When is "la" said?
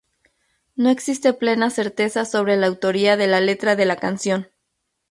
2.57-2.65, 3.27-3.39, 3.85-3.97